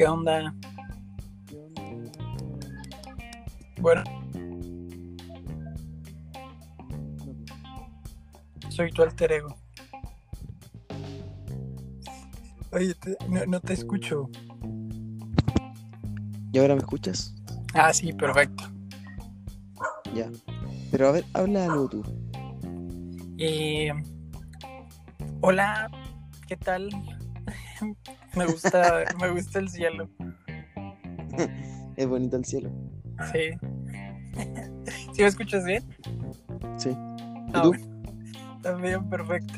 [0.00, 0.54] ¿Qué onda?
[3.82, 4.02] Bueno.
[8.70, 9.54] Soy tu alter ego.
[12.72, 14.30] Oye, te- no, no te escucho.
[16.50, 17.34] ¿Y ahora me escuchas?
[17.74, 18.64] Ah, sí, perfecto.
[20.14, 20.30] Ya.
[20.90, 22.02] Pero a ver, habla algo tú.
[23.36, 23.92] Eh,
[25.42, 25.90] hola,
[26.48, 26.88] ¿qué tal?
[28.36, 30.08] Me gusta, me gusta el cielo.
[31.96, 32.70] Es bonito el cielo.
[33.32, 33.50] Sí.
[35.12, 35.84] ¿Sí me escuchas bien?
[36.78, 36.90] Sí.
[36.94, 37.68] Ah, ¿Y tú?
[37.70, 38.02] bueno.
[38.62, 39.54] También perfecto.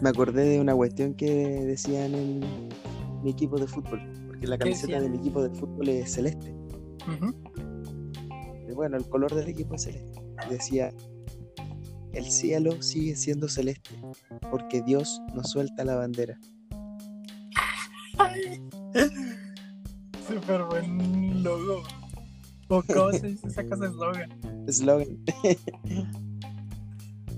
[0.00, 2.40] Me acordé de una cuestión que decían en
[3.22, 4.00] mi equipo de fútbol.
[4.28, 6.54] Porque la ¿Qué camiseta de mi equipo de fútbol es celeste.
[8.68, 10.22] Y bueno, el color del equipo es celeste.
[10.48, 10.90] Decía,
[12.12, 13.90] el cielo sigue siendo celeste
[14.50, 16.38] porque Dios nos suelta la bandera.
[18.30, 18.62] Ay.
[20.26, 21.82] Súper buen logo.
[22.68, 24.30] ¿O cómo se dice esa cosa eslogan?
[24.66, 25.18] Eslogan.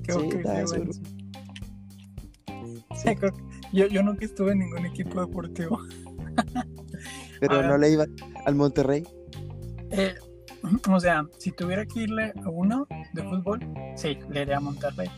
[0.05, 0.83] Qué Sí.
[2.95, 3.09] Sí,
[3.73, 5.81] Yo, yo nunca estuve en ningún equipo deportivo.
[7.41, 8.07] Pero Ahora- no le iba
[8.47, 9.03] al Monterrey.
[9.91, 10.15] Eh,
[10.91, 13.61] o sea, si tuviera que irle a uno de fútbol,
[13.97, 15.09] sí, le iría a Monterrey.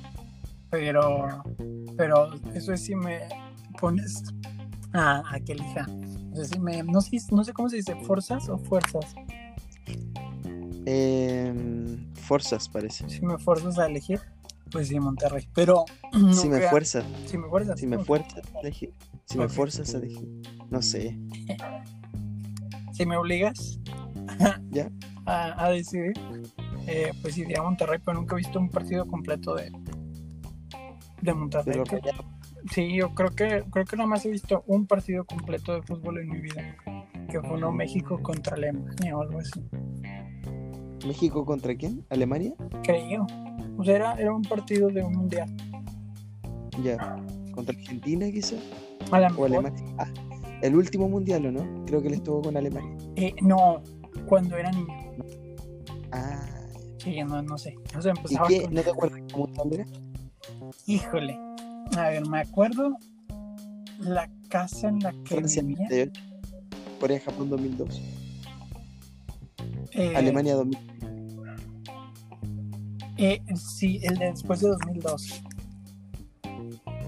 [0.70, 1.42] Pero,
[1.96, 3.20] pero eso es si me
[3.80, 4.22] pones
[4.96, 5.86] a, a que elija.
[6.50, 9.14] Si me, no, sé, no sé cómo se dice, ¿forzas o fuerzas?
[10.84, 13.08] Em, Forzas, parece.
[13.08, 14.20] Si me fuerzas a elegir,
[14.70, 15.48] pues sí, Monterrey.
[15.54, 15.84] Pero
[16.32, 18.92] Si me fuerzas, si me fuerzas, si me fuerzas a elegir.
[19.24, 20.28] Si me fuerzas a elegir.
[20.70, 21.18] No sé.
[22.92, 23.78] si me obligas
[24.70, 24.90] ¿Ya?
[25.24, 26.12] a, a decidir,
[26.86, 29.72] eh, pues iría a Monterrey, pero nunca he visto un partido completo de,
[31.22, 31.72] de Monterrey.
[31.72, 32.00] Pero Que-
[32.76, 36.28] Sí, yo creo que creo que nomás he visto un partido completo de fútbol en
[36.28, 36.76] mi vida,
[37.30, 39.64] que fue uno México contra Alemania o algo así.
[41.06, 42.04] ¿México contra quién?
[42.10, 42.52] ¿Alemania?
[42.82, 43.26] Creo.
[43.78, 45.48] O sea, era, era un partido de un mundial.
[46.82, 47.16] Ya.
[47.54, 48.60] ¿Contra Argentina quizás?
[49.10, 49.94] A la ¿O mejor, Alemania?
[49.96, 50.08] Ah,
[50.60, 51.84] el último mundial, ¿o no?
[51.86, 52.94] Creo que le estuvo con Alemania.
[53.16, 53.82] eh, no,
[54.26, 54.94] cuando era niño.
[56.12, 56.44] Ah.
[56.98, 57.74] Sí, no, no sé.
[57.96, 58.62] O sea, ¿Y empezaba qué?
[58.64, 58.74] con...
[58.74, 59.86] ¿No te acuerdas cómo mundial era?
[60.86, 61.45] Híjole.
[61.96, 62.96] A ver, me acuerdo
[64.00, 65.86] la casa en la que Francia vivía.
[65.88, 66.20] 98.
[67.00, 68.02] Corea-Japón 2002.
[69.92, 70.78] eh, Alemania 2000.
[73.18, 75.42] eh, sí, el de después de 2002.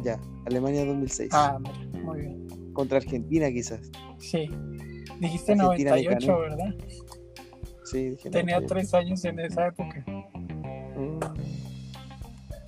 [0.04, 0.18] Ya.
[0.46, 1.30] Alemania 2006.
[1.32, 1.58] Ah,
[2.02, 2.46] muy bien.
[2.72, 3.80] Contra Argentina quizás.
[4.18, 4.48] Sí.
[5.20, 6.38] Dijiste Argentina le 98, ganó.
[6.40, 6.74] ¿verdad?
[7.84, 8.30] Sí, dije.
[8.30, 10.04] Tenía pero- tres años en esa época.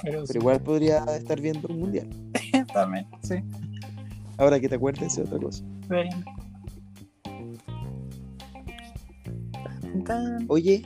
[0.03, 2.09] Pero, igual podría estar viendo un mundial.
[2.73, 3.37] también, sí.
[4.39, 5.65] Ahora que te acuerdes es otra cosa.
[10.05, 10.83] Tan, Oye,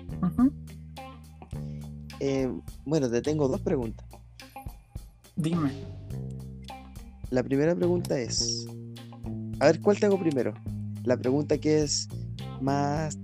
[2.20, 2.50] eh,
[2.84, 4.06] bueno, te tengo dos preguntas.
[5.36, 5.70] Dime.
[7.30, 8.66] La primera pregunta es,
[9.60, 10.54] a ver, ¿cuál te hago primero?
[11.04, 12.08] La pregunta que es
[12.60, 13.18] más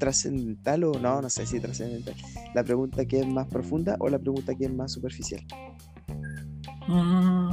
[0.00, 2.16] trascendental o no, no sé si trascendental.
[2.54, 5.42] La pregunta que es más profunda o la pregunta que es más superficial.
[6.88, 7.50] Mm,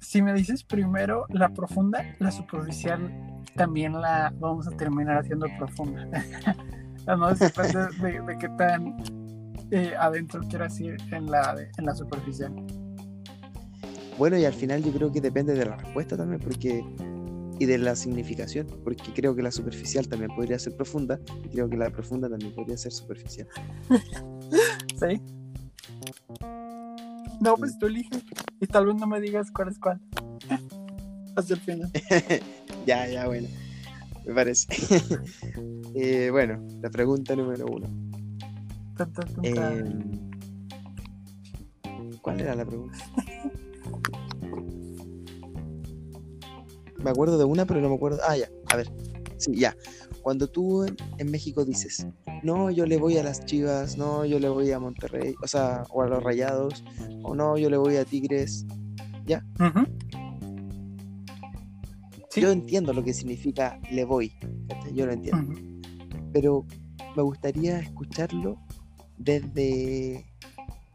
[0.00, 3.10] Si me dices primero la profunda, la superficial
[3.56, 6.06] también la vamos a terminar haciendo profunda.
[7.06, 8.96] Además depende de, de qué tan
[9.70, 12.52] eh, adentro quieras ir en la, en la superficial.
[14.18, 16.84] Bueno, y al final yo creo que depende de la respuesta también, porque
[17.58, 21.68] y de la significación, porque creo que la superficial también podría ser profunda y creo
[21.68, 23.48] que la profunda también podría ser superficial.
[25.00, 25.20] ¿Sí?
[27.40, 28.22] No, pues tú eliges.
[28.60, 30.00] Y tal vez no me digas cuál es cuál.
[31.36, 31.90] Hasta el final.
[32.86, 33.48] ya, ya, bueno,
[34.24, 34.66] me parece.
[35.94, 37.88] Eh, bueno, la pregunta número uno.
[38.96, 40.32] Tan, tan, tan.
[41.84, 42.98] Eh, ¿Cuál era la pregunta?
[47.02, 48.20] Me acuerdo de una, pero no me acuerdo.
[48.26, 48.90] Ah, ya, a ver.
[49.38, 49.76] Sí, ya.
[50.22, 52.06] Cuando tú en, en México dices,
[52.42, 55.82] no, yo le voy a las Chivas, no, yo le voy a Monterrey, o sea,
[55.90, 56.84] o a los Rayados,
[57.22, 58.64] o no, yo le voy a Tigres.
[59.58, 59.86] Ujú.
[62.28, 62.40] Sí.
[62.40, 64.32] Yo entiendo lo que significa le voy,
[64.94, 65.54] yo lo entiendo.
[66.32, 66.66] Pero
[67.16, 68.58] me gustaría escucharlo
[69.18, 70.24] desde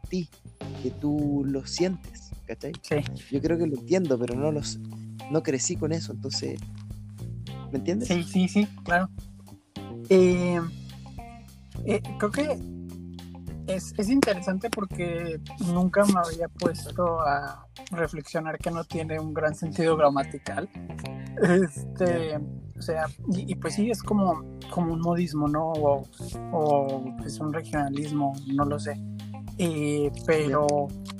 [0.08, 0.28] ti,
[0.82, 2.72] que tú lo sientes, ¿cachai?
[2.82, 2.96] Sí.
[3.30, 4.80] Yo creo que lo entiendo, pero no los
[5.30, 6.60] no crecí con eso, entonces
[7.72, 8.08] ¿me entiendes?
[8.08, 9.08] Sí, sí, sí, claro.
[10.08, 10.60] Eh,
[11.84, 12.58] eh, creo que
[13.66, 15.40] es, es interesante porque
[15.72, 20.68] nunca me había puesto a reflexionar que no tiene un gran sentido gramatical
[21.42, 22.36] Este,
[22.76, 25.72] o sea, y, pues sí, es como, como un modismo, ¿no?
[25.72, 26.08] O,
[26.52, 29.00] o es un regionalismo, no lo sé.
[29.58, 30.66] Eh, pero,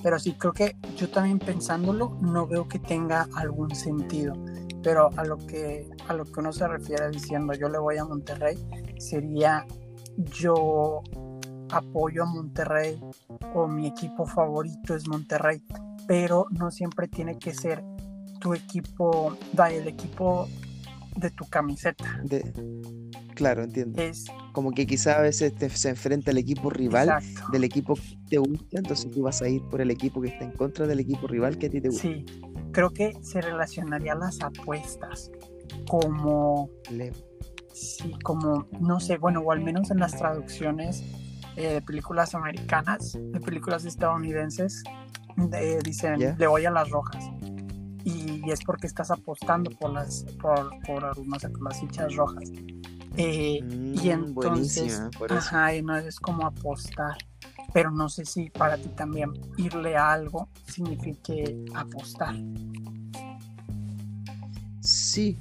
[0.03, 4.35] pero sí, creo que yo también pensándolo, no veo que tenga algún sentido.
[4.83, 8.05] Pero a lo que, a lo que uno se refiere diciendo yo le voy a
[8.05, 8.57] Monterrey,
[8.99, 9.67] sería
[10.17, 11.03] yo
[11.71, 13.01] apoyo a Monterrey
[13.55, 15.63] o mi equipo favorito es Monterrey,
[16.07, 17.83] pero no siempre tiene que ser
[18.41, 20.49] tu equipo, da el equipo
[21.17, 22.21] de tu camiseta.
[22.23, 22.53] De,
[23.35, 24.01] claro, entiendo.
[24.01, 24.27] Es,
[24.59, 27.23] Como que quizá a veces te, se enfrenta el equipo rival
[27.53, 30.45] del equipo que te gusta, entonces tú vas a ir por el equipo que está
[30.47, 32.03] en contra del equipo rival que a ti te gusta.
[32.03, 32.27] Sí,
[32.73, 35.31] creo que se relacionaría las apuestas
[35.89, 36.71] como...
[37.73, 41.05] Sí, como, no sé, bueno, o al menos en las traducciones
[41.55, 44.83] eh, de películas americanas, de películas estadounidenses,
[45.85, 47.31] dicen, le voy a las rojas
[48.03, 52.51] y es porque estás apostando por las por, por, no sé, las fichas rojas.
[53.21, 57.17] Eh, y mm, entonces, ajá, y no es como apostar.
[57.75, 62.35] Pero no sé si para ti también irle a algo signifique apostar.
[64.81, 65.37] Sí,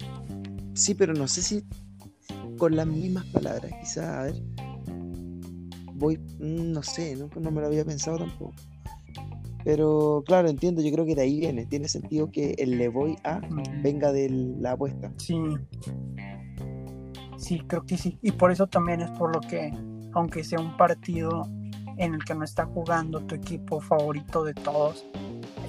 [0.74, 1.64] sí, pero no sé si
[2.58, 3.72] con las mismas palabras.
[3.80, 4.42] Quizá, a ver,
[5.94, 8.56] voy, mm, no sé, no, no me lo había pensado tampoco.
[9.64, 11.66] Pero claro, entiendo, yo creo que de ahí viene.
[11.66, 13.40] Tiene sentido que el le voy a
[13.84, 15.12] venga de la apuesta.
[15.18, 15.36] Sí.
[17.38, 18.18] Sí, creo que sí.
[18.22, 19.72] Y por eso también es por lo que,
[20.14, 21.48] aunque sea un partido
[21.98, 25.06] en el que no está jugando tu equipo favorito de todos,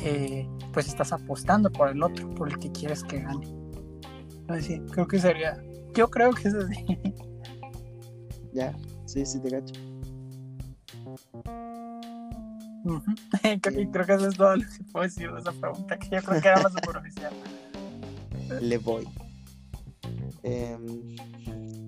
[0.01, 3.47] eh, pues estás apostando por el otro, por el que quieres que gane.
[4.49, 5.63] Así, creo que sería.
[5.95, 6.85] Yo creo que es así.
[8.55, 8.75] Ya,
[9.05, 9.75] sí, sí, te cacho.
[13.61, 16.41] creo, que eso es todo lo que puedo decir de esa pregunta, que yo creo
[16.41, 17.33] que era más superficial.
[18.61, 19.07] Le voy.
[20.43, 21.17] Em,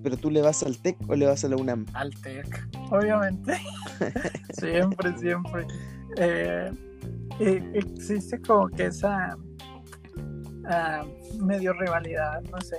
[0.03, 1.85] ¿Pero tú le vas al TEC o le vas a la UNAM?
[1.93, 3.57] Al TEC, obviamente.
[4.59, 5.67] siempre, siempre.
[6.17, 6.71] Eh,
[7.39, 9.37] eh, existe como que esa
[10.65, 11.05] ah,
[11.39, 12.77] medio rivalidad, no sé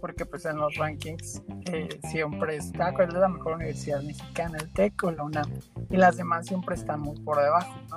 [0.00, 4.72] porque pues en los rankings eh, siempre está cuál es la mejor universidad mexicana, el
[4.72, 5.50] TEC o la UNAM,
[5.90, 7.96] y las demás siempre están muy por debajo, ¿no?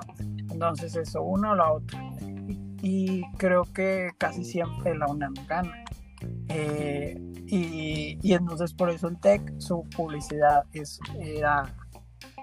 [0.52, 2.00] Entonces eso, uno o la otra.
[2.82, 5.86] Y, creo que casi siempre la UNAM gana.
[6.50, 7.18] Eh,
[7.56, 11.76] y, y, entonces por eso el TEC, su publicidad es, era,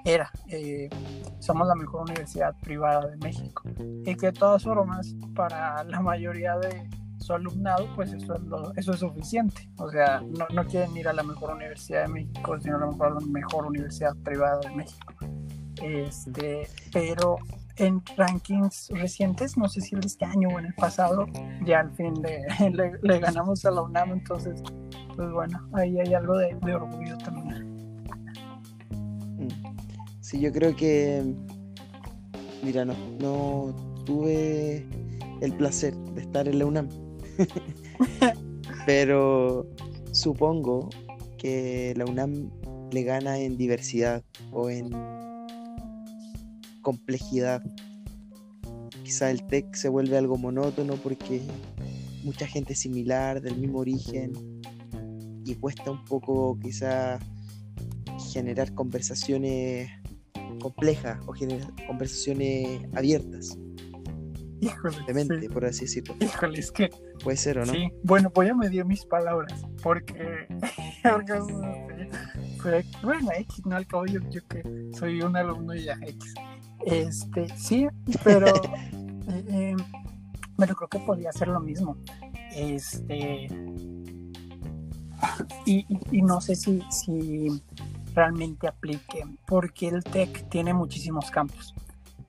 [0.05, 0.89] era eh,
[1.41, 3.63] somos la mejor universidad privada de México.
[4.05, 8.43] Y que de todas formas, para la mayoría de su alumnado, pues eso es,
[8.77, 9.69] eso es suficiente.
[9.79, 12.87] O sea, no, no, quieren ir a la mejor universidad de México, sino a la
[12.87, 15.15] mejor, mejor universidad privada de México.
[15.83, 17.37] Este, pero
[17.81, 21.27] en rankings recientes, no sé si el este año o en el pasado,
[21.65, 24.63] ya al fin le, le, ganamos a la UNAM, entonces,
[25.17, 27.67] pues bueno, ahí hay algo de, de orgullo también.
[29.39, 29.49] Mm.
[30.21, 31.35] Sí, yo creo que,
[32.63, 33.75] mira, no, no
[34.05, 34.87] tuve
[35.41, 36.89] el placer de estar en la UNAM
[38.87, 39.67] Pero
[40.13, 40.89] supongo
[41.39, 42.51] que la UNAM
[42.91, 44.23] le gana en diversidad
[44.53, 44.91] o en
[46.81, 47.63] complejidad.
[49.03, 51.43] Quizá el TEC se vuelve algo monótono porque
[52.23, 54.33] mucha gente similar, del mismo origen,
[55.45, 57.19] y cuesta un poco quizá
[58.33, 59.91] generar conversaciones
[60.61, 63.59] complejas o generar conversaciones abiertas.
[64.61, 65.49] Híjole.
[65.49, 66.15] por así decirlo.
[66.21, 66.91] Híjole, es que.
[67.25, 67.73] Puede ser o no.
[67.73, 70.47] Sí, bueno, voy a medir mis palabras, porque.
[71.03, 71.41] porque
[73.03, 74.63] bueno, X, no al cabo yo, que
[74.99, 76.35] soy un alumno y ya X.
[76.85, 77.89] Este, sí,
[78.25, 78.47] pero.
[78.49, 79.77] eh, eh,
[80.57, 81.97] pero creo que podría ser lo mismo.
[82.55, 83.49] Este.
[85.67, 87.63] Y, y, no sé si, si
[88.15, 91.75] realmente aplique, porque el TEC tiene muchísimos campos.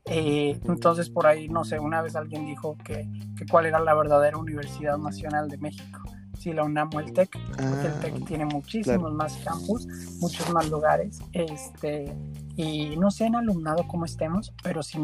[0.05, 3.93] Eh, entonces por ahí, no sé, una vez alguien dijo que, que, cuál era la
[3.93, 6.01] verdadera Universidad Nacional de México.
[6.42, 9.88] Si la UNAM o el TEC, porque el TEC ah, tiene muchísimos más campus,
[10.20, 12.16] muchos más lugares, este,
[12.56, 14.98] y no sé en alumnado cómo estemos, pero sí,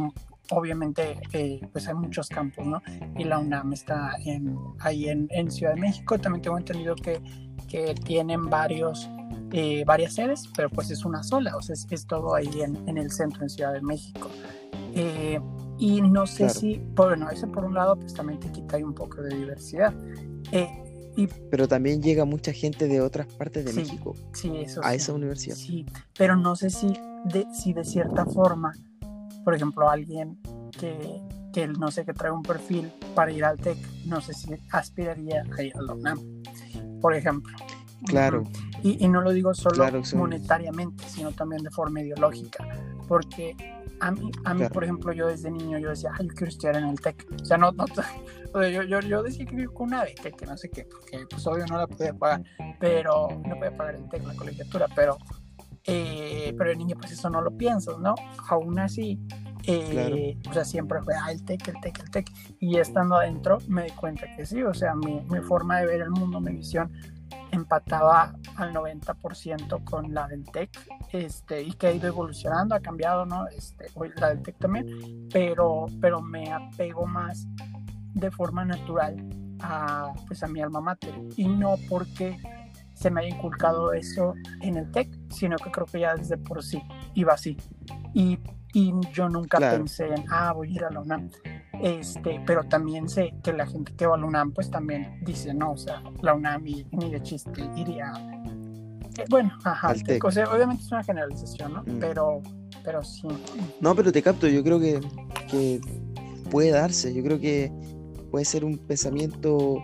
[0.50, 2.82] obviamente, eh, pues hay muchos campus, ¿no?
[3.17, 7.22] Y la UNAM está en, ahí en, en Ciudad de México, también tengo entendido que,
[7.67, 9.08] que tienen varios
[9.51, 12.75] eh, varias sedes, pero pues es una sola, o sea, es, es todo ahí en,
[12.88, 14.29] en, el centro, en Ciudad de México.
[14.94, 15.39] Eh,
[15.79, 18.96] y no sé si, bueno, eso por un lado, pues también te quita ahí un
[18.96, 19.94] poco de diversidad.
[20.51, 20.67] Eh,
[21.17, 25.12] y, pero también llega mucha gente de otras partes de México sí, eso a esa
[25.13, 25.55] universidad.
[25.55, 25.86] Sí,
[26.17, 26.93] pero no sé si
[27.25, 28.74] de, si de cierta forma,
[29.43, 30.38] por ejemplo, alguien
[30.79, 31.21] que,
[31.51, 35.43] que no sé que trae un perfil para ir al TEC, no sé si aspiraría
[35.57, 36.19] a ir a la UNAM,
[37.01, 37.53] por ejemplo.
[38.05, 38.43] Claro.
[38.83, 40.15] Y, y no lo digo solo Claro, sí.
[40.15, 42.67] monetariamente, sino también de forma ideológica,
[43.07, 43.55] porque
[44.00, 44.74] a mí, a mí Claro.
[44.74, 47.25] por ejemplo, yo desde niño yo decía, ay, yo quiero estudiar en el TEC.
[47.41, 47.86] O sea, no, no
[48.53, 50.85] o sea, yo, yo, yo decía que iba con una beca, que no sé qué,
[50.85, 52.43] porque pues obvio no la podía pagar,
[52.79, 55.17] pero no podía pagar el TEC, la colegiatura, pero,
[55.85, 58.15] eh, pero el niño pues eso no lo piensas, ¿no?
[58.49, 59.19] Aún así,
[59.65, 62.31] eh, o sea, siempre fue, ah, el TEC, el TEC, el TEC.
[62.59, 66.01] Y estando adentro me di cuenta que sí, o sea, mi, mi forma de ver
[66.01, 66.91] el mundo, mi visión
[67.51, 70.69] empataba al 90% con la del TEC,
[71.11, 73.47] este, y que ha ido evolucionando, ha cambiado, ¿no?
[73.47, 77.47] Este, hoy la del TEC también, pero, pero me apego más
[78.19, 79.15] de forma natural
[79.62, 82.38] a, pues, a mi alma mater, y no porque
[82.93, 86.63] se me haya inculcado eso en el TEC, sino que creo que ya desde por
[86.63, 86.81] sí
[87.13, 87.55] iba así.
[88.13, 88.39] Y,
[88.74, 89.77] y yo nunca Claro.
[89.77, 91.29] pensé en, ah, voy a ir a la UNAM.
[91.81, 95.53] Este, pero también sé que la gente que va a la UNAM, pues también dice,
[95.53, 98.12] no, o sea, la UNAM y, ni de chiste iría.
[99.17, 100.24] Eh, bueno, ajá, Al TEC.
[100.24, 101.81] o sea, obviamente es una generalización, ¿no?
[101.83, 102.00] Mm.
[102.00, 102.41] Pero,
[102.83, 103.27] pero sí.
[103.79, 105.00] No, pero te capto, yo creo que,
[105.50, 105.79] que
[106.50, 107.71] puede darse, yo creo que
[108.31, 109.77] puede ser un pensamiento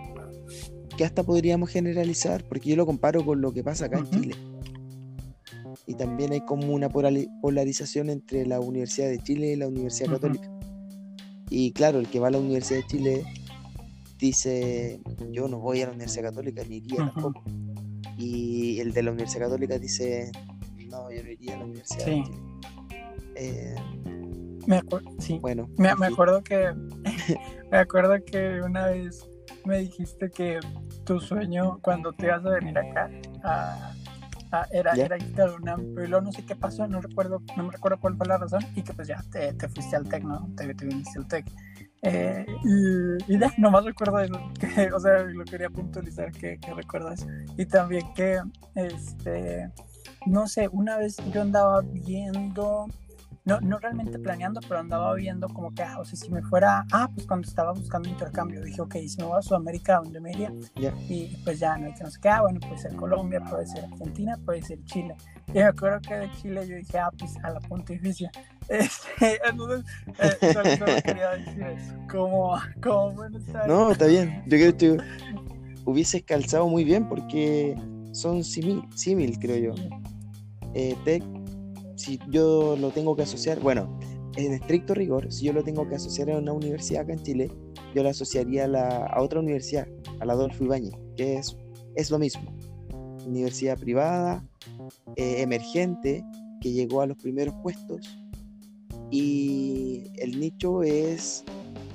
[0.96, 4.10] que hasta podríamos generalizar, porque yo lo comparo con lo que pasa acá en.
[4.10, 4.34] Chile.
[5.86, 10.12] Y también hay como una polari- polarización entre la Universidad de Chile y la Universidad.
[10.12, 10.48] Católica.
[11.50, 13.24] Y claro, el que va a la Universidad de Chile
[14.18, 17.42] dice, yo no voy a la Universidad Católica, ni iría tampoco.
[18.16, 20.30] Y el de la Universidad Católica dice,
[20.88, 22.10] no, yo no iría a la Universidad Sí.
[22.10, 22.38] de Chile.
[23.36, 23.74] Eh,
[24.66, 24.80] Me
[25.18, 25.38] sí.
[25.40, 26.72] bueno, Me, me acuerdo que
[27.74, 29.28] me acuerdo que una vez
[29.64, 30.60] me dijiste que
[31.04, 33.10] tu sueño cuando te ibas a venir acá
[33.42, 33.92] a-
[34.52, 35.06] a- era, Ya.
[35.06, 37.72] era irte a la UNAM, pero luego no sé qué pasó, no recuerdo, no me
[37.72, 40.48] recuerdo cuál fue la razón, y que pues ya te, te fuiste al TEC, ¿no?
[40.56, 41.46] Te, te viniste al TEC.
[42.02, 46.74] Eh, y, y ya, nomás recuerdo eso, que, o sea, lo quería puntualizar que, que
[46.74, 47.26] recuerdas.
[47.56, 48.40] Y también que,
[48.76, 49.68] este,
[50.26, 52.86] no sé, una vez yo andaba viendo,
[53.44, 56.86] no, no realmente planeando, pero andaba viendo como que, ah, o sea, si me fuera,
[56.92, 60.20] ah, pues cuando estaba buscando intercambio, dije, ok, si me voy a Sudamérica, ¿a dónde
[60.20, 60.52] me iría?
[60.76, 60.94] Ya.
[61.08, 63.66] Y pues ya, no hay que no sé qué, ah, bueno, puede ser Colombia, puede
[63.66, 65.14] ser Argentina, puede ser Chile.
[65.48, 68.30] Y me acuerdo que de Chile yo dije, ah, pues a la pontificia.
[68.66, 69.84] Este, entonces,
[70.20, 73.68] eh, solo, solo quería decir eso, como, como bueno estar.
[73.68, 74.42] No, está bien.
[74.46, 74.96] Yo creo que tú
[75.84, 77.76] hubieses calzado muy bien porque
[78.12, 79.82] son símil, creo yo.
[80.72, 81.22] Eh, Tech,
[82.04, 83.98] si yo lo tengo que asociar, bueno,
[84.36, 87.50] en estricto rigor, si yo lo tengo que asociar a una universidad acá en Chile,
[87.94, 89.88] yo la asociaría a, la, a otra universidad,
[90.20, 91.56] a la Adolfo Ibáñez, que es,
[91.94, 92.54] es lo mismo.
[93.26, 94.46] Universidad privada,
[95.16, 96.22] eh, emergente,
[96.60, 98.18] que llegó a los primeros puestos.
[99.10, 101.42] Y el nicho es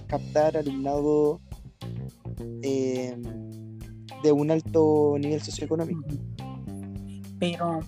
[0.08, 1.40] captar alumnado
[2.64, 3.16] eh,
[4.24, 6.04] de un alto nivel socioeconómico.
[7.40, 7.82] Pero.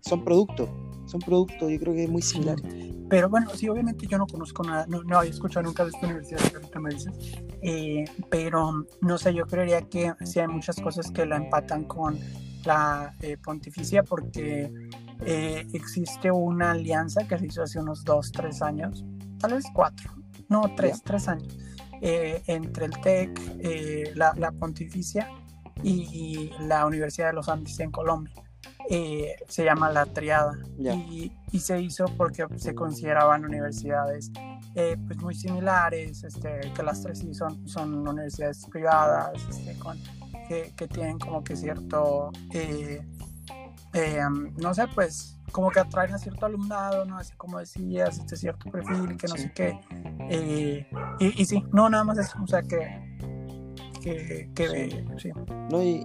[0.00, 0.70] Son productos,
[1.08, 2.56] son productos, yo creo que es muy similar.
[3.08, 6.06] Pero bueno, sí, obviamente yo no conozco nada, no, no había escuchado nunca de esta
[6.06, 7.14] universidad que ahorita me dices,
[7.62, 12.18] eh, pero no sé, yo creería que sí hay muchas cosas que la empatan con
[12.64, 14.70] la eh, pontificia porque
[15.24, 19.04] eh, existe una alianza que se hizo hace unos dos, tres años,
[19.38, 20.12] tal vez cuatro,
[20.48, 21.04] no, tres, Ya.
[21.04, 21.56] tres años,
[22.02, 25.30] eh, entre el TEC, eh, la, la pontificia
[25.82, 28.34] y la Universidad de los Andes en Colombia.
[28.90, 30.94] Eh, se llama La Triada Ya.
[30.94, 34.30] y, y se hizo porque se consideraban universidades
[34.74, 39.98] eh, pues muy similares, este, que las tres sí son, son universidades privadas, este, con,
[40.48, 43.02] que, que tienen como que cierto, eh,
[43.94, 44.20] eh,
[44.56, 47.16] no sé, pues como que atraen a cierto alumnado, ¿no?
[47.18, 49.42] Así como decías, este cierto perfil, que no Sí.
[49.42, 49.80] sé qué.
[50.30, 50.86] eh,
[51.18, 52.78] y, y sí, no, nada más eso, o sea que,
[54.02, 54.68] que, que
[55.18, 55.30] sí.
[55.70, 55.82] ¿no?
[55.82, 56.02] Y,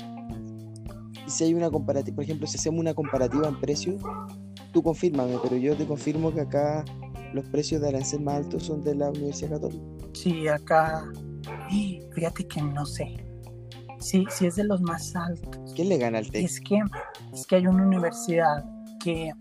[1.25, 3.98] y si hay una comparativa, por ejemplo, si hacemos una comparativa en precio,
[4.72, 6.84] tú confírmame, pero yo te confirmo que acá
[7.34, 9.84] los precios de arancel más altos son de la Universidad Católica.
[10.13, 11.06] Sí, acá,
[11.70, 13.15] y fíjate que no sé.
[14.00, 15.74] Sí, sí es de los más altos.
[15.75, 16.44] ¿Quién le gana al TEC?
[16.44, 16.82] Es que,
[17.34, 18.65] es que hay una universidad
[19.00, 19.32] que.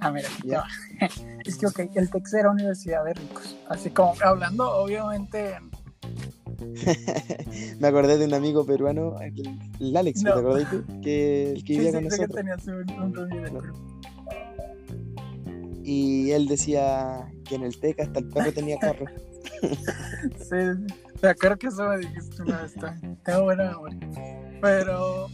[0.00, 0.66] A ver, aquí va.
[1.44, 3.56] Es que, ok, el TEC era universidad de ricos.
[3.68, 5.56] Así como hablando, obviamente.
[7.80, 10.34] Me acordé de un amigo peruano, el, el Alex, No.
[10.34, 10.84] ¿te acordás tú?
[11.02, 12.86] Que el que vivía sí, con que nosotros.
[12.98, 13.96] un, un.
[15.84, 19.06] Y él decía que en el TEC hasta el perro tenía carro.
[20.38, 20.56] Sí.
[21.22, 22.74] Me acuerdo que eso me dijiste una vez.
[23.24, 23.76] Tengo buena.
[24.60, 25.28] Pero.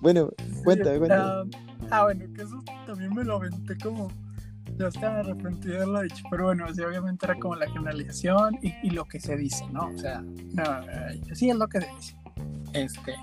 [0.00, 1.22] Bueno, sí, Cuéntame, cuéntame.
[1.24, 1.44] ah,
[1.90, 4.08] ah, bueno, que eso también me lo aventé como.
[4.78, 8.74] Yo estaba arrepentido de lo dicho, pero bueno, sí, obviamente era como la generalización y,
[8.82, 9.88] y lo que se dice, ¿no?
[9.88, 10.64] O sea, no,
[11.34, 12.16] sí es lo que se dice.
[12.72, 13.14] Este,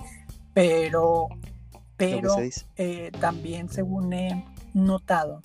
[0.53, 1.27] pero,
[1.97, 2.65] pero se dice.
[2.77, 5.41] eh, también según he notado,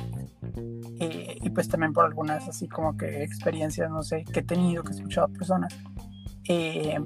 [1.01, 4.85] eh, y pues también por algunas así como que experiencias, no sé, que he tenido,
[4.85, 5.77] que he escuchado a personas,
[6.49, 6.99] eh,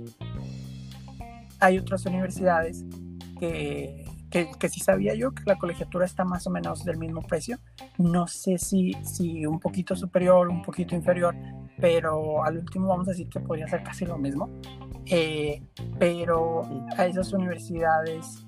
[1.59, 2.85] hay otras universidades
[3.39, 7.23] que, que, que sí sabía yo que la colegiatura está más o menos del mismo
[7.23, 7.59] precio.
[7.99, 11.35] No sé si, si un poquito superior, un poquito inferior,
[11.79, 14.49] pero al último vamos a decir que podría ser casi lo mismo.
[15.07, 15.63] Eh,
[15.99, 16.63] pero
[16.97, 18.47] a esas universidades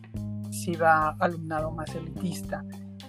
[0.51, 2.65] sí va alumnado más elitista.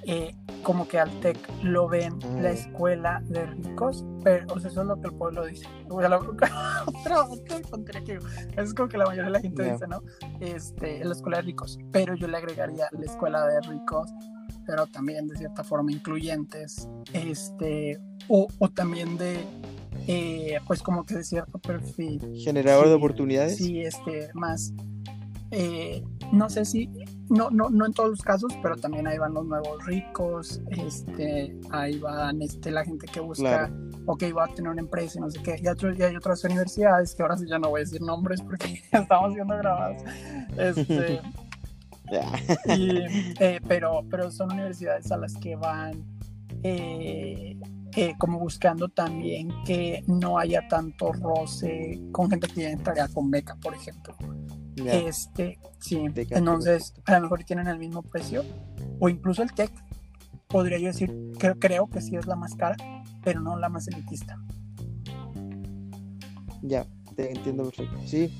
[0.05, 4.81] Eh, como que al TEC lo ven la escuela de ricos, pero o sea, eso
[4.81, 5.65] es lo que el pueblo dice.
[5.89, 6.09] O sea,
[8.05, 8.25] que digo.
[8.57, 9.73] Es como que la mayoría de la gente Ya.
[9.73, 10.01] dice, ¿no?
[10.39, 14.09] Este, la escuela de ricos, pero yo le agregaría la escuela de ricos,
[14.65, 19.45] pero también de cierta forma incluyentes, este, o, o también de,
[20.07, 22.21] eh, pues como que de cierto perfil.
[22.43, 23.57] Generador de Sí, oportunidades.
[23.57, 24.73] Sí, este, más,
[25.51, 26.89] eh, no sé si,
[27.29, 31.57] no, no, no en todos los casos, pero también ahí van los nuevos ricos, este,
[31.71, 33.73] ahí van este, la gente que busca, Claro.
[34.07, 36.43] ok, va a tener una empresa y no sé qué, y, otro- y hay otras
[36.43, 40.01] universidades que ahora sí ya no voy a decir nombres porque estamos siendo grabados,
[40.57, 41.21] este,
[42.11, 42.75] Ya.
[42.75, 42.89] y,
[43.39, 46.03] eh, pero, pero son universidades a las que van
[46.61, 47.57] eh,
[47.95, 53.55] eh, como buscando también que no haya tanto roce con gente que entraría con beca,
[53.55, 54.15] por ejemplo.
[54.75, 58.43] Este, sí, entonces a lo mejor tienen el mismo precio,
[58.99, 59.71] o incluso el TEC,
[60.47, 62.75] podría yo decir, creo, creo que sí es la más cara,
[63.23, 64.37] pero no la más elitista.
[66.61, 67.97] Ya, te entiendo perfecto.
[68.05, 68.31] Sí,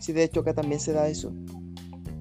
[0.00, 1.32] sí, de hecho acá también se da eso.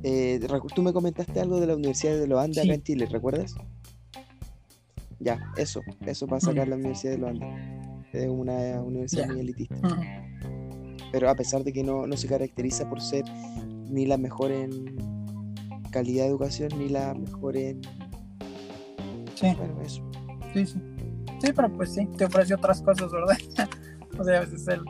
[0.04, 0.40] Eh,
[0.74, 2.70] tú me comentaste algo de la Universidad de Los Andes Sí.
[2.70, 3.56] acá en Chile, ¿recuerdas?
[5.20, 6.70] Ya, eso, eso en Mm.
[6.70, 7.50] la Universidad de Los Andes.
[8.14, 9.76] Es una universidad muy elitista.
[11.12, 13.26] Pero a pesar de que no, no se caracteriza por ser
[13.90, 14.96] ni la mejor en
[15.92, 17.82] calidad de educación, ni la mejor en...
[19.36, 20.02] Sí, Bueno, eso.
[20.54, 20.80] sí, sí.
[21.42, 23.38] Sí, pero pues sí, te ofrece otras cosas, ¿verdad?
[24.20, 24.82] o sea, a veces el...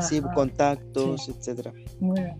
[0.00, 1.72] Sí, Ajá, contactos, etcétera.
[2.00, 2.36] Muy bien.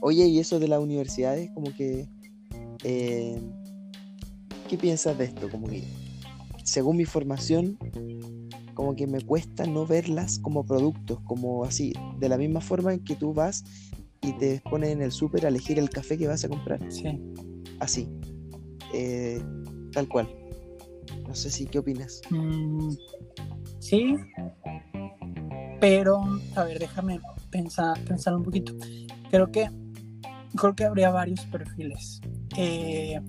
[0.00, 2.06] Oye, y eso de las universidades, como que...
[2.84, 3.40] eh,
[4.68, 5.48] ¿Qué piensas de esto?
[5.50, 5.84] Como que,
[6.72, 7.76] según mi formación,
[8.72, 13.04] como que me cuesta no verlas como productos, como así, de la misma forma en
[13.04, 13.62] que tú vas
[14.22, 16.80] y te pones en el súper a elegir el café que vas a comprar.
[16.90, 17.20] Sí.
[17.78, 18.08] Así,
[18.94, 19.38] eh,
[19.92, 20.34] tal cual.
[21.28, 22.22] No sé si, ¿qué opinas?
[22.30, 22.88] Mm,
[23.78, 24.16] sí,
[25.78, 26.22] pero
[26.56, 28.72] a ver, déjame pensar, pensar un poquito.
[29.30, 29.68] Creo que
[30.56, 32.22] creo que habría varios perfiles.
[32.56, 33.20] Eh,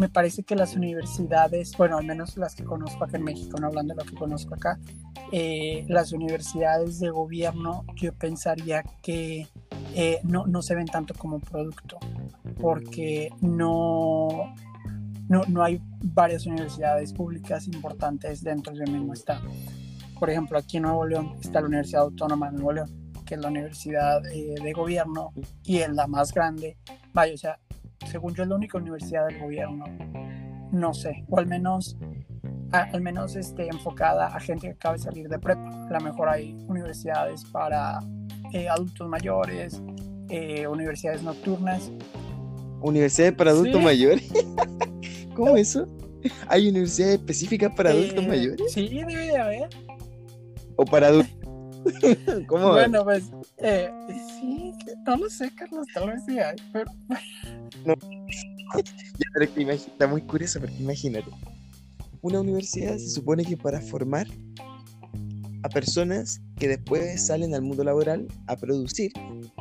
[0.00, 3.66] me parece que las universidades, bueno, al menos las que conozco acá en México, no
[3.66, 4.80] hablando de lo que conozco acá,
[5.30, 9.46] eh, las universidades de gobierno, yo pensaría que
[9.94, 11.98] eh, no, no se ven tanto como producto,
[12.62, 14.54] porque no,
[15.28, 19.50] no, no hay varias universidades públicas importantes dentro del mismo estado.
[20.18, 23.40] Por ejemplo, aquí en Nuevo León está la Universidad Autónoma de Nuevo León, que es
[23.42, 26.78] la universidad eh, de gobierno y es la más grande.
[27.12, 27.58] Vaya, o sea,
[28.06, 29.84] según yo es la única universidad del gobierno,
[30.72, 31.96] no sé, o al menos,
[32.72, 35.68] a- al menos este, enfocada a gente que acaba de salir de prepa.
[35.88, 38.00] A lo mejor hay universidades para
[38.52, 39.80] eh, adultos mayores,
[40.28, 41.90] eh, universidades nocturnas.
[42.82, 43.84] ¿Universidades para adultos Sí.
[43.84, 44.32] mayores?
[45.36, 45.86] ¿Cómo eso?
[46.48, 48.72] ¿Hay universidades específicas para adultos Eh, mayores?
[48.72, 49.68] Sí, debe de haber.
[50.76, 51.34] ¿O para adultos?
[52.46, 52.70] ¿Cómo?
[52.70, 53.90] Bueno, pues eh,
[54.40, 54.72] sí,
[55.06, 56.90] no lo sé, Carlos, tal vez sí hay, pero
[58.74, 61.30] Ya, pero que está muy curioso porque imagínate.
[62.22, 64.26] Una universidad se supone que para formar
[65.62, 69.12] a personas que después salen al mundo laboral a producir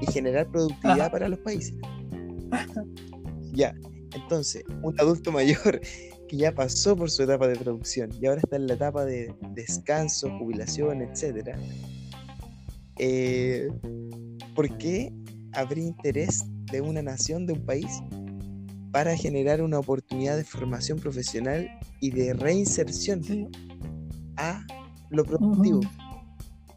[0.02, 1.12] y generar productividad Ajá.
[1.12, 1.74] para los países.
[3.54, 3.74] Ya,
[4.14, 5.82] entonces, un adulto mayor
[6.28, 9.34] que ya pasó por su etapa de producción y ahora está en la etapa de
[9.54, 11.58] descanso, jubilación, etc.
[13.00, 13.70] Eh,
[14.54, 15.12] ¿Por qué
[15.54, 18.02] habría interés de una nación, de un país,
[18.92, 21.70] para generar una oportunidad de formación profesional
[22.02, 23.48] y de reinserción sí.
[24.36, 24.66] a
[25.10, 25.80] lo productivo?
[25.80, 25.90] Ujú.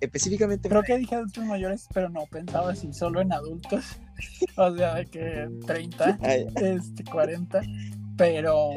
[0.00, 3.85] Específicamente, Creo que dije adultos mayores, pero no pensaba así solo en adultos.
[4.56, 7.62] o sea, de que 30, Ay, este, 40.
[8.16, 8.70] Pero,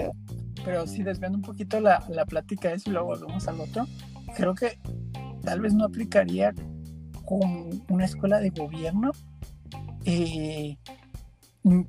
[0.63, 3.87] pero sí, desviando un poquito la, la plática de eso y luego volvemos al otro.
[4.35, 4.79] Creo que
[5.43, 6.53] tal vez no aplicaría
[7.25, 9.11] con una escuela de gobierno.
[10.05, 10.77] eh,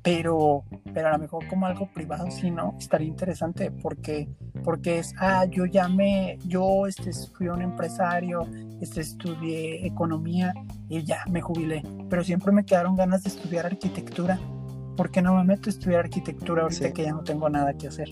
[0.01, 2.75] pero, pero a lo mejor como algo privado, sí, ¿no?
[2.79, 4.27] Estaría interesante porque,
[4.63, 8.47] porque es, ah, yo me, yo este, fui un empresario,
[8.81, 10.53] este, estudié economía
[10.89, 14.39] y ya me jubilé, pero siempre me quedaron ganas de estudiar arquitectura.
[14.95, 17.87] ¿Por qué no me meto a estudiar arquitectura ahorita que ya no tengo nada que
[17.87, 18.09] hacer?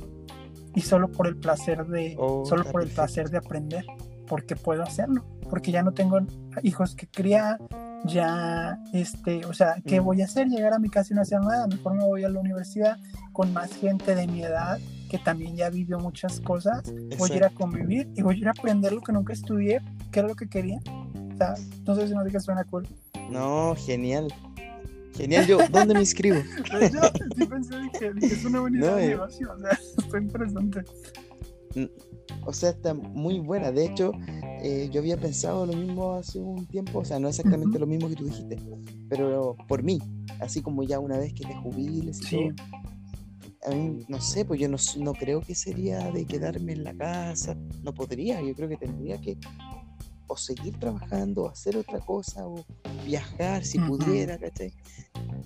[0.75, 3.85] Y solo por el placer de, Oh, solo por el placer de aprender,
[4.27, 6.19] porque puedo hacerlo, porque ya no tengo
[6.63, 7.59] hijos que criar,
[8.05, 10.47] ya, este, o sea, ¿qué voy a hacer?
[10.47, 12.97] Llegar a mi casa y no hacer nada, mejor me voy a la universidad
[13.33, 16.83] con más gente de mi edad que también ya vivió muchas cosas,
[17.17, 19.81] voy a ir a convivir y voy a ir a aprender lo que nunca estudié,
[20.11, 20.79] que era lo que quería,
[21.33, 22.88] o sea, no sé si me digas suena cool.
[23.29, 24.27] No, genial.
[25.15, 26.38] Genial, yo, ¿dónde me inscribo?
[26.71, 27.01] Pero yo
[27.38, 29.09] sí pensé, dije, es una buena idea No, de eh.
[29.09, 30.83] negocio, o sea, está interesante.
[32.45, 33.71] O sea, está muy buena.
[33.71, 34.12] De hecho,
[34.62, 38.08] eh, yo había pensado lo mismo hace un tiempo, o sea, no exactamente lo mismo
[38.10, 38.58] que tú dijiste,
[39.10, 39.99] pero por mí,
[40.39, 44.45] así como ya una vez que te jubiles y Sí, todo, a mí, no sé,
[44.45, 48.53] pues yo no, no creo que sería de quedarme en la casa, no podría, yo
[48.55, 49.38] creo que tendría que
[50.27, 52.63] o seguir trabajando, o hacer otra cosa, o
[53.05, 54.73] viajar si pudiera, ¿cachai?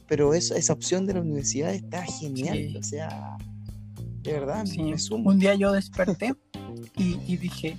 [0.07, 2.77] Pero eso, esa opción de la universidad está genial, Sí.
[2.77, 3.37] o sea,
[4.23, 5.29] de verdad, Sí, me sumo.
[5.29, 6.33] un día yo desperté
[6.97, 7.77] y, y dije,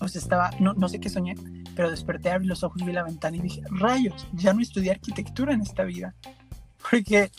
[0.00, 1.34] o sea, estaba, no, no sé qué soñé,
[1.74, 5.52] pero desperté, abrí los ojos, vi la ventana y dije, rayos, ya no estudié arquitectura
[5.52, 6.14] en esta vida.
[6.90, 7.30] Porque,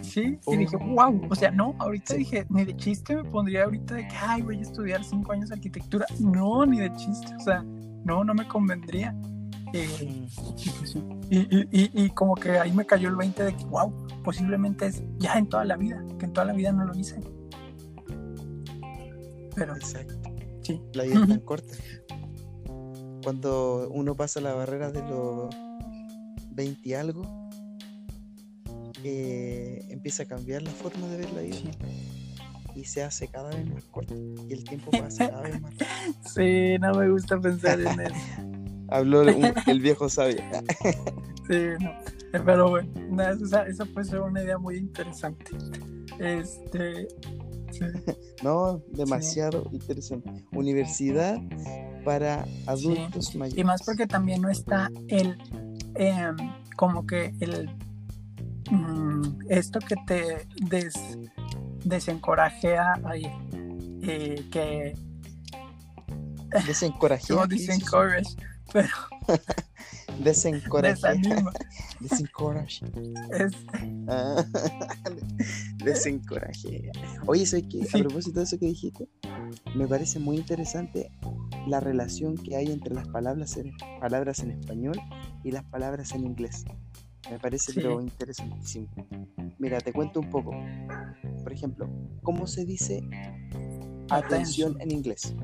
[0.00, 0.86] sí, y dije, Oh.
[0.86, 2.18] wow, o sea, no, ahorita Sí.
[2.20, 5.50] dije, ni de chiste me pondría ahorita de que, ay, voy a estudiar cinco años
[5.50, 6.06] de arquitectura.
[6.20, 7.62] No, ni de chiste, o sea,
[8.04, 9.14] no, no me convendría.
[9.72, 10.26] Eh,
[10.78, 10.96] pues
[11.30, 13.92] y, y- y- y como que ahí me cayó el 20 de que, wow,
[14.22, 17.18] posiblemente es ya en toda la vida, que en toda la vida no lo hice.
[19.56, 20.23] Pero Exacto.
[20.64, 21.74] Sí, La vida es tan corta.
[23.22, 25.54] Cuando uno pasa la barrera de los
[26.50, 27.22] 20 y algo,
[29.02, 31.70] eh, empieza a cambiar la forma de ver la vida sí.
[32.80, 34.14] y se hace cada vez más corta.
[34.14, 35.88] Y el tiempo pasa cada vez más rápido.
[36.34, 38.14] Sí, no me gusta pensar en eso.
[38.88, 40.38] Habló un- el viejo sabio.
[41.46, 41.90] Sí, no.
[41.90, 45.44] Eh, Pero bueno, nada, esa, esa puede ser una idea muy interesante.
[46.18, 47.06] Este,
[47.78, 47.84] sí,
[48.42, 50.44] No, demasiado interesante.
[50.52, 51.38] Universidad
[52.04, 53.58] para adultos mayores.
[53.58, 55.36] Y más porque también no está el,
[55.94, 56.36] em,
[56.76, 57.70] como que el,
[58.70, 60.94] mm, esto que te des,
[61.84, 63.26] desencorajea ahí,
[64.02, 64.94] eh, que
[66.66, 67.36] Desencorajea.
[67.36, 68.36] no disencourage,
[68.72, 68.88] pero
[70.22, 71.52] desanima.
[72.00, 72.84] Desencourage.
[73.32, 74.44] Este, Ah,
[75.84, 76.92] Desencorajea.
[77.26, 77.84] Oye, ¿sabes qué?
[77.84, 77.98] Sí.
[78.00, 79.08] A propósito de eso que dijiste,
[79.74, 81.10] me parece muy interesante
[81.66, 85.00] la relación que hay entre las palabras en, palabras en español
[85.42, 86.64] y las palabras en inglés.
[87.30, 87.80] Me parece Sí.
[87.80, 88.88] interesantísimo.
[89.58, 90.50] Mira, te cuento un poco.
[91.42, 91.88] Por ejemplo,
[92.22, 93.02] ¿cómo se dice
[94.10, 95.34] atención en inglés?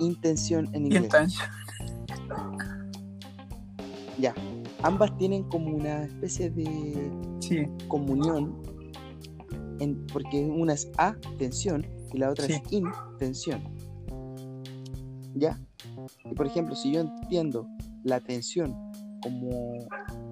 [0.00, 1.12] Intención en inglés.
[4.18, 4.34] Ya.
[4.82, 8.54] Ambas tienen como una especie de sí, comunión,
[9.78, 12.54] en- porque una es atención y la otra Sí.
[12.54, 13.62] es intención.
[15.34, 15.58] ¿Ya?
[16.30, 17.66] Y por ejemplo, si yo entiendo
[18.04, 18.74] la atención
[19.22, 19.50] como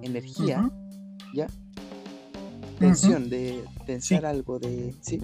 [0.01, 0.69] energía,
[1.33, 1.47] ¿ya?
[2.77, 4.93] Tensión, de tensar algo, de.
[5.01, 5.19] ¿Sí?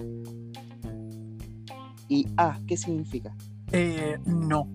[2.08, 3.34] Y A, ¿qué significa?
[3.72, 4.66] eh, no,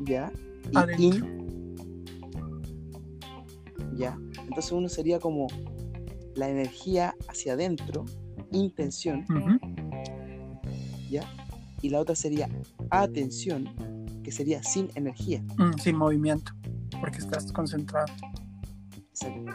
[0.00, 0.30] ¿Ya?
[0.98, 1.45] Y in.
[3.96, 4.18] ¿Ya?
[4.42, 5.46] Entonces uno sería como
[6.34, 8.04] la energía hacia adentro,
[8.52, 9.24] intención,
[11.10, 11.22] ¿ya?
[11.82, 12.48] Y la otra sería
[12.90, 13.68] atención,
[14.22, 15.42] que sería sin energía.
[15.56, 16.52] mm, sin movimiento,
[17.00, 18.12] porque estás concentrado.
[19.10, 19.52] Exacto.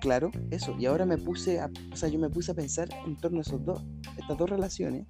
[0.00, 0.76] Claro, eso.
[0.78, 3.40] Y ahora me puse a, o sea, yo me puse a pensar en torno a
[3.42, 3.82] esos dos,
[4.16, 5.06] estas dos relaciones.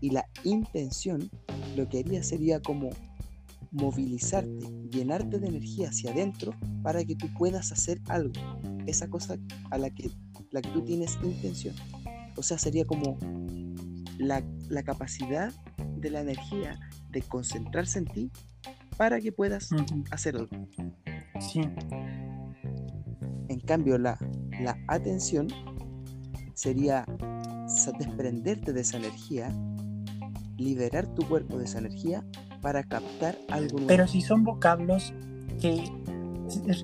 [0.00, 1.30] Y la intención
[1.76, 2.90] lo que haría sería como
[3.70, 8.32] movilizarte, llenarte de energía hacia adentro para que tú puedas hacer algo.
[8.86, 9.36] Esa cosa
[9.70, 10.10] a la que,
[10.50, 11.74] la que tú tienes intención.
[12.36, 13.18] O sea, sería como
[14.18, 15.52] la, la capacidad
[15.96, 16.78] de la energía
[17.10, 18.30] de concentrarse en ti
[18.96, 20.56] para que puedas Ujú, hacer algo.
[21.40, 21.62] Sí,
[23.48, 24.18] En cambio, la,
[24.60, 25.48] la atención
[26.54, 27.04] sería
[27.98, 29.52] desprenderte de esa energía,
[30.56, 32.24] liberar tu cuerpo de esa energía
[32.60, 35.12] para captar algo pero sí son vocablos
[35.60, 35.84] que,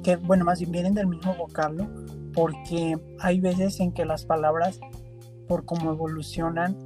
[0.03, 1.89] que, bueno, más bien vienen del mismo vocablo,
[2.35, 4.79] porque hay veces en que las palabras,
[5.49, 6.77] por cómo evolucionan,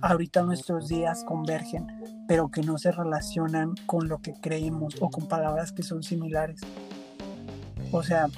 [0.00, 1.86] ahorita nuestros días convergen,
[2.28, 6.60] pero que no se relacionan con lo que creemos o con palabras que son similares.
[7.90, 8.28] O sea,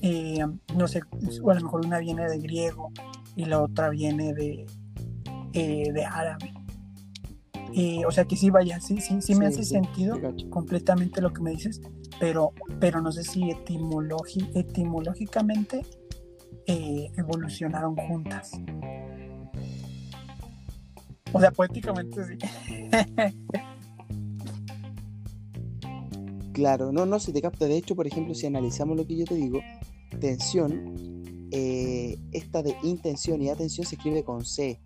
[0.00, 0.44] eh,
[0.76, 1.02] no sé,
[1.42, 2.90] o a lo mejor una viene de griego
[3.36, 4.66] y la otra viene de,
[5.52, 6.51] eh, de árabe.
[7.74, 10.18] Eh, o sea que sí, vaya, sí, sí, sí me hace sentido
[10.50, 11.80] completamente lo que me dices,
[12.20, 15.86] pero, pero no sé si etimológicamente
[16.66, 18.52] evolucionaron juntas.
[21.32, 22.36] O sea, poéticamente sí.
[26.52, 27.66] claro, no, no, se te capta.
[27.66, 29.60] De hecho, por ejemplo, si analizamos lo que yo te digo,
[30.20, 34.80] tensión, eh, esta de intención y atención se escribe con C.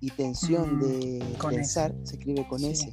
[0.00, 2.90] Y tensión mm, de pensar se escribe con S.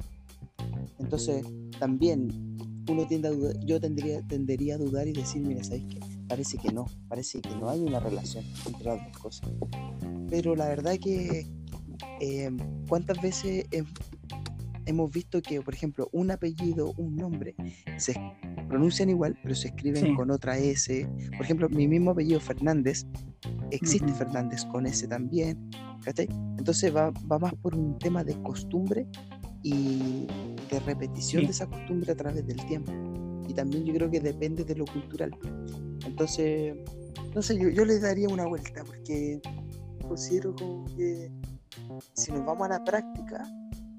[0.98, 1.44] Entonces,
[1.78, 2.56] también
[2.88, 6.00] uno tiende a dudar, yo tendría, tendería a dudar y decir, mira, ¿sabes qué?
[6.28, 9.50] Parece que no, parece que no hay una relación entre las dos cosas.
[10.28, 11.46] Pero la verdad que
[12.20, 12.50] eh,
[12.88, 13.66] ¿cuántas veces
[14.86, 17.54] hemos visto que, por ejemplo, un apellido, un nombre,
[17.98, 18.14] se
[18.68, 21.06] pronuncian igual, pero se escriben con otra S?
[21.36, 23.06] Por ejemplo, mi mismo apellido Fernández,
[23.70, 25.70] existe Fernández con S también.
[26.58, 29.06] Entonces va, más por un tema de costumbre
[29.62, 30.26] y
[30.70, 32.92] de repetición de esa costumbre a través del tiempo.
[33.48, 35.36] Y también yo creo que depende de lo cultural.
[36.04, 36.76] Entonces,
[37.34, 39.40] no sé, yo, yo le daría una vuelta porque
[40.06, 41.30] considero como que
[42.14, 43.44] si nos vamos a la práctica,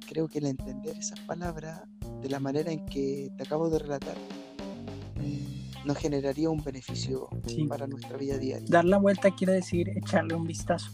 [0.08, 1.82] creo que el entender esas palabras
[2.22, 4.16] de la manera en que te acabo de relatar
[5.16, 7.30] mm, nos generaría un beneficio
[7.68, 8.68] para nuestra vida diaria.
[8.70, 10.92] Dar la vuelta quiere decir echarle un vistazo.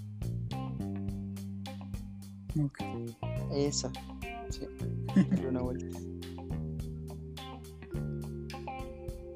[3.51, 3.91] Esa,
[4.49, 4.67] sí,
[5.15, 5.85] darle una vuelta.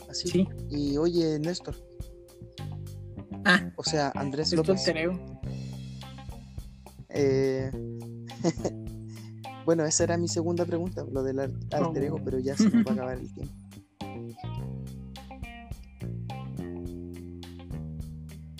[0.10, 0.28] Así.
[0.28, 0.48] Sí.
[0.70, 1.76] Y oye, Néstor.
[3.46, 4.86] Ah, o sea, Andrés López.
[7.10, 7.72] Eh,
[9.68, 12.92] bueno, esa era mi segunda pregunta, lo del alter ego, pero ya se nos va
[12.92, 13.54] a acabar el tiempo.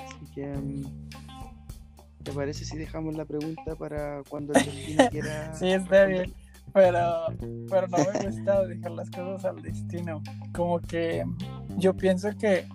[0.04, 0.84] Así que, mm,
[2.24, 5.56] ¿te parece si dejamos la pregunta para cuando el destino quiera?
[5.56, 6.34] sí, está bien.
[6.74, 7.28] Pero,
[7.70, 10.22] pero no me gusta dejar las cosas al destino.
[10.54, 11.24] Como que
[11.78, 12.68] yo pienso que,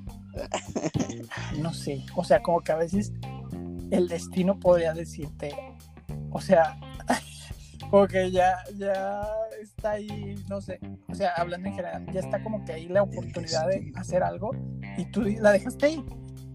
[1.60, 3.12] no sé, o sea, como que a veces
[3.90, 5.54] el destino podría decirte,
[6.30, 6.78] o sea,
[7.92, 9.22] como que ya, ya
[9.60, 13.02] está ahí, no sé, o sea, hablando en general, ya está como que ahí la
[13.02, 14.52] oportunidad de hacer algo
[14.96, 16.04] y tú la dejaste ahí.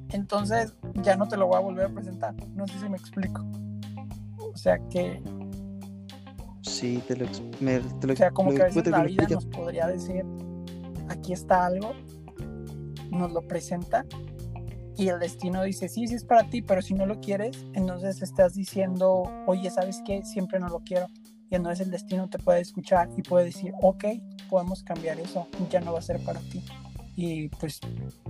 [0.09, 2.33] Entonces ya no te lo voy a volver a presentar.
[2.55, 3.45] No sé si me explico.
[4.39, 5.21] O sea que.
[6.63, 7.27] Sí, te lo,
[7.59, 10.25] me, O sea, como que a veces la vida nos podría decir:
[11.07, 11.93] aquí está algo,
[13.11, 14.03] nos lo presenta
[14.97, 18.23] y el destino dice, sí, sí es para ti, pero si no lo quieres, entonces
[18.23, 20.25] estás diciendo, oye, ¿sabes qué?
[20.25, 21.05] Siempre no lo quiero.
[21.49, 24.05] Y entonces el destino te puede escuchar y puede decir, ok,
[24.49, 26.63] podemos cambiar eso, ya no va a ser para ti.
[27.15, 27.79] Y pues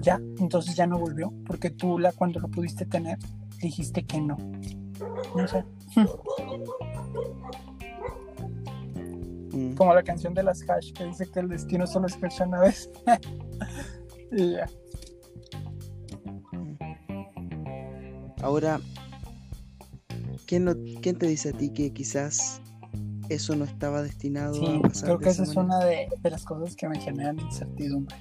[0.02, 3.18] ya, entonces ya no volvió, porque tú la, cuando lo pudiste tener,
[3.62, 4.38] dijiste que no.
[5.36, 5.66] No sé.
[9.52, 9.74] Mm.
[9.74, 12.90] Como la canción de las hash que dice que el destino solo escucha una vez.
[14.32, 14.70] y ya.
[18.42, 18.80] Ahora,
[20.46, 20.66] ¿quién,
[21.02, 22.62] te dice a ti que quizás
[23.30, 25.06] eso no estaba destinado a pasar?
[25.06, 28.16] Creo que esa, es una de, las cosas que me generan incertidumbre.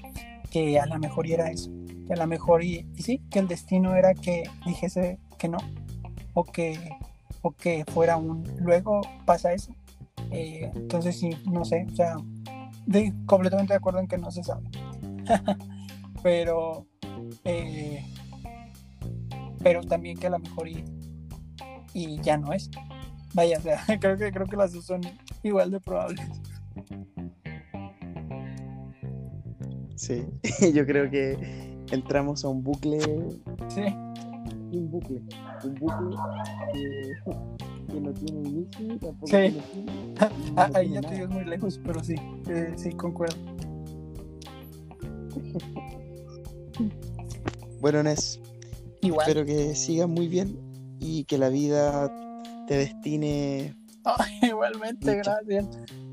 [0.51, 1.71] Que a lo mejor era eso.
[2.07, 5.59] Que a lo mejor, y, sí, que el destino era que dijese que no.
[6.35, 6.79] O que,
[7.43, 8.45] o que fuera un.
[8.59, 9.75] Luego pasa eso.
[10.31, 11.87] Eh, entonces, sí, no sé.
[11.93, 12.17] O sea,
[12.87, 14.69] de, completamente de acuerdo en que no se sabe.
[16.23, 16.87] Pero.
[17.45, 18.05] Eh,
[19.67, 20.85] pero también que a lo mejor y,
[21.93, 22.71] y ya no es.
[23.35, 25.01] Vaya, o sea, creo que, creo que las dos son
[25.43, 26.27] igual de probables.
[29.97, 30.25] Sí,
[30.75, 31.37] yo creo que
[31.91, 32.99] entramos a un bucle.
[33.69, 33.83] Sí.
[34.73, 35.23] Un bucle.
[35.65, 36.17] Un bucle
[36.73, 39.59] que, no tiene inicio tampoco sí.
[40.75, 42.15] Ahí ya te digo muy lejos, pero sí,
[42.49, 43.37] eh, sí, concuerdo.
[47.81, 48.41] bueno, Nes,
[49.03, 50.59] Espero que sigas muy bien
[50.99, 52.11] y que la vida
[52.67, 53.75] te destine.
[54.43, 55.69] igualmente, gracias.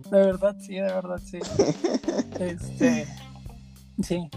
[0.09, 1.39] De verdad, sí, de verdad, sí.
[2.39, 3.07] este.
[4.01, 4.27] Sí,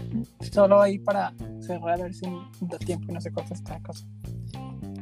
[0.51, 2.27] solo ahí para cerrar, a ver si
[2.61, 4.05] da tiempo y no se corta esta cosa.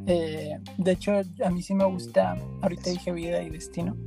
[0.08, 1.12] Eh, de hecho,
[1.43, 3.97] a mí sí me gusta, ahorita dije vida y destino,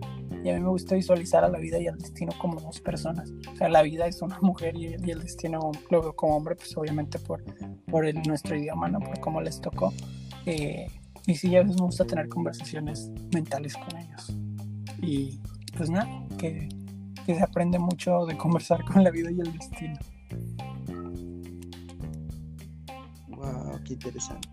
[0.45, 3.31] y a mí me gusta visualizar a la vida y al destino como dos personas.
[3.53, 6.77] O sea, la vida es una mujer y, el destino lo veo como hombre, pues
[6.77, 7.45] obviamente por,
[7.91, 9.01] por el, nuestro idioma, ¿no?
[9.01, 9.93] Por cómo les tocó.
[10.47, 10.87] Eh,
[11.29, 14.35] y sí, a veces me gusta tener conversaciones mentales con ellos.
[15.03, 15.39] Y
[15.77, 16.71] pues nada, que,
[17.27, 19.99] que se aprende mucho de conversar con la vida y el destino.
[23.29, 24.49] Wow, qué interesante.